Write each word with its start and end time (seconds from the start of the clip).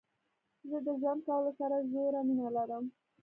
زه 0.69 0.77
د 0.85 0.87
ژوند 1.01 1.19
کولو 1.27 1.51
سره 1.59 1.85
ژوره 1.91 2.21
مينه 2.27 2.47
لرم. 2.57 2.83